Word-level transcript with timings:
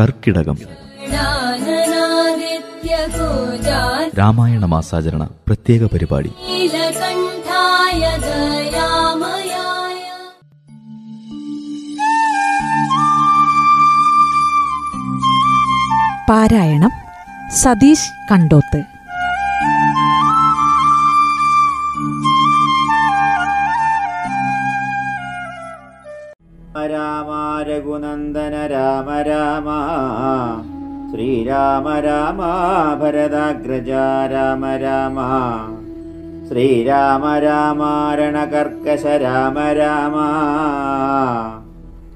കർക്കിടകം. 0.00 0.58
രാമായണ 4.18 4.64
മാസാചരണ 4.64 5.24
പ്രത്യേക 5.46 5.84
പരിപാടി. 5.84 6.32
പാരായണം 16.30 16.90
സതീഷ് 17.50 18.10
കണ്ടോത്ത്. 18.30 18.84
രാമ 26.86 27.62
രഘുനന്ദന 27.62 28.66
രാമ 28.66 29.20
രാമ 29.20 29.68
ശ്രീരാമ 31.12 31.98
രാമ 31.98 32.40
ഭരതാഗ്രജ 33.00 33.90
രാമ 34.32 34.76
രാമ. 34.76 35.18
ശ്രീരാമ 36.48 37.38
രാമ 37.38 37.82
രണകർക്കശ 38.14 39.04
രാമ 39.06 39.72
രാമ. 39.72 40.16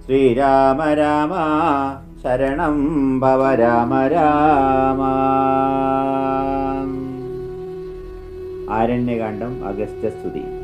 ശ്രീരാമ 0.07 0.95
രാമ 0.95 1.35
ശരണം 2.23 3.19
ഭവ 3.21 3.55
രാമ 3.55 4.07
രാമ. 4.07 5.03
ആരണ്യകാന്ഡം 8.71 9.67
അഗസ്ത്യസ്തുതി. 9.67 10.58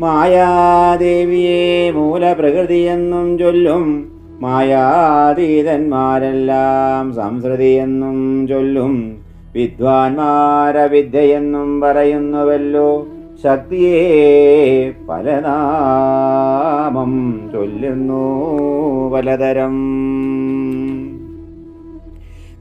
മായാദേവിയെ 0.00 1.90
മൂലപ്രകൃതിയെന്നും 1.96 3.26
ചൊല്ലും 3.38 3.84
മായാതീതന്മാരെല്ലാം 4.42 7.04
സംസൃതിയെന്നും 7.14 8.46
ചൊല്ലും 8.48 8.92
വിദ്വാൻമാരവിദ്യയെന്നും 9.54 11.68
പറയുന്നുവല്ലോ 11.80 12.88
ശക്തിയെ 13.44 14.00
പലനാമം 15.08 15.52
ചൊല്ലുന്നു 17.52 18.24
പലതരം. 19.14 19.76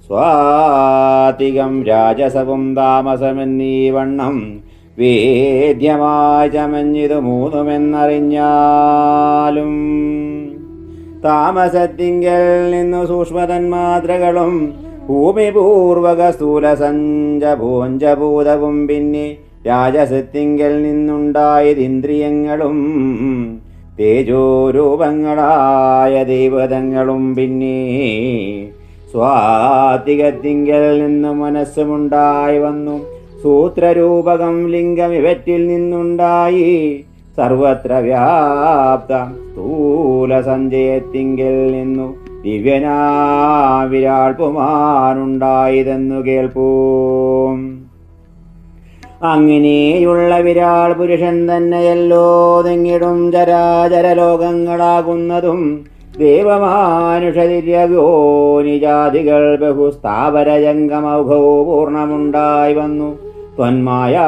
സ്വാതികം 0.06 1.84
രാജസവും 1.84 2.76
താമസമെന്നീ 2.76 3.90
വണ്ണം 3.90 4.62
വേദ്യമായി 4.98 6.48
ചമഞ്ഞിതു 6.48 7.14
മൂന്നുമെന്നറിഞ്ഞാലും. 7.14 9.72
താമസത്തിങ്കൽ 11.24 12.70
നിന്നു 12.70 13.06
സൂക്ഷ്മതന്മാത്രകളും 13.06 14.74
ഭൂമിപൂർവക 15.08 16.30
സ്ഥൂല 16.30 16.74
സഞ്ചഭൂഞ്ചഭൂതവും 16.74 18.86
പിന്നെ 18.86 19.36
രാജസത്തിങ്കൽ 19.66 20.82
നിന്നുണ്ടായതിന്ദ്രിയങ്ങളും 20.82 22.78
തേജോരൂപങ്ങളായ 23.98 26.24
ദൈവതങ്ങളും 26.24 27.34
പിന്നെ 27.34 27.76
സ്വാതികത്തിങ്കൽ 29.12 31.02
നിന്ന് 31.02 31.32
മനസ്സുമുണ്ടായി 31.32 32.58
വന്നു. 32.58 32.96
സൂത്രരൂപകം 33.42 34.68
ലിംഗം 34.68 35.14
ഇവറ്റിൽ 35.14 35.66
നിന്നുണ്ടായി. 35.66 37.04
സർവത്ര 37.36 37.92
വ്യാപ്ത 37.92 39.12
സ്ഥൂല 39.50 40.40
സഞ്ചയത്തിങ്കൽ 40.40 41.72
നിന്നു 41.72 42.14
ദിവ്യനാ 42.42 42.96
വിരാൾ 43.88 44.32
പുമാനുണ്ടായതെന്നു 44.32 46.26
കേൾപ്പൂ. 46.26 46.68
അങ്ങനെയുള്ള 49.22 50.38
വിരാൾ 50.38 50.92
പുരുഷൻ 50.92 51.36
തന്നെയല്ലോ 51.50 52.24
തെങ്ങിടും 52.62 53.32
ചരാചര 53.32 54.12
ലോകങ്ങളാകുന്നതും 54.12 55.86
ദേവമാനുഷതിര്യവോനിജാതികൾ 56.18 58.66
നിജാതികൾ 58.66 59.56
ബഹുസ്ഥാപരജംഗമൗഘോ 59.56 61.64
പൂർണമുണ്ടായി 61.64 62.74
വന്നു. 62.74 63.18
ത്വന്മായ 63.56 64.20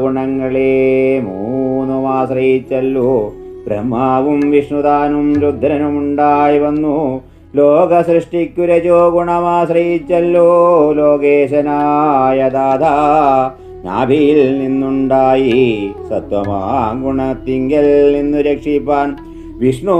ഗുണങ്ങളെ 0.00 1.20
മൂന്നും 1.24 2.08
ആശ്രയിച്ചല്ലോ. 2.08 3.32
ബ്രഹ്മാവും 3.66 4.50
വിഷ്ണുതാനും 4.50 5.40
രുദ്രനും 5.40 5.98
ഉണ്ടായി 5.98 6.58
വന്നു. 6.58 7.22
ലോക 7.56 8.00
സൃഷ്ടിക്കു 8.00 8.62
രജോ 8.62 9.08
ഗുണമാശ്രയിച്ചല്ലോ. 9.08 10.92
ലോകേശനായ 10.92 12.48
ദാദാ 12.48 12.94
നാഭിയിൽ 13.84 14.58
നിന്നുണ്ടായി 14.58 15.92
സത്വമാ 16.10 17.00
ഗുണത്തിങ്കൽ 17.04 18.16
നിന്നു 18.16 18.38
രക്ഷിപ്പാൻ 18.38 19.16
വിഷ്ണു 19.58 19.98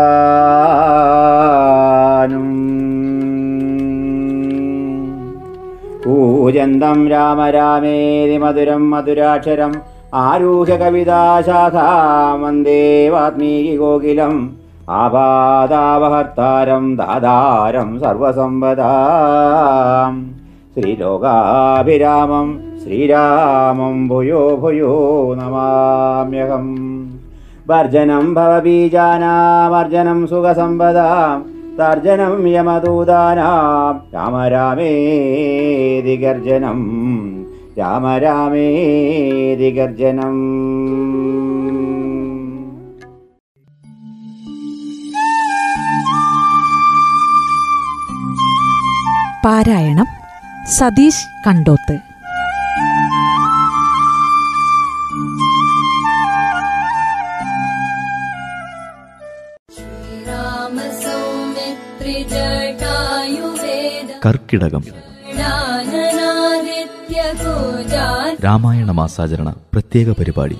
പൂജന്തം 6.06 7.08
രാമ 7.08 7.50
രാമേതി 7.50 8.36
മധുരം 8.36 8.90
മധുരാക്ഷരം 8.90 9.72
ആരൂഹ്യ 10.14 10.76
കവിതാശാഖാം 10.76 12.42
വന്ദേ 12.42 13.08
വാത്മീകി 13.08 13.76
ഗോകിലം 13.76 14.56
ആപാദാവഹർത്താരം 14.90 16.96
ദാതാരം 16.96 18.00
സർവസമ്പദാം. 18.00 20.41
ശ്രീലോകാഭിരാമം 20.76 22.60
ശ്രീരാമം 22.84 24.08
ഭൂയോ 24.08 24.56
ഭൂയോ 24.56 24.92
നമാമ്യഹം. 25.34 26.66
വർജനം 27.66 28.34
ഭവബീജാനാമർജനം 28.34 30.26
സുഖസമ്പദാം 30.26 31.44
തർജനം 31.78 32.48
യമദൂതാനാം. 32.48 33.94
രാമ 34.14 34.48
രാമേതി 34.48 36.16
ഗർജനം 36.16 36.80
രാമ 37.78 38.18
രാമേതി 38.18 39.70
ഗർജനം 39.70 40.36
പാരായണം 49.44 50.21
സതീഷ് 50.68 51.26
കണ്ടോത്ത്. 51.46 51.98
കർക്കിടകം. 64.26 64.84
രാമായണ 68.44 68.90
മാസാചരണ 68.90 69.50
പ്രത്യേക 69.50 70.10
പരിപാടി. 70.12 70.58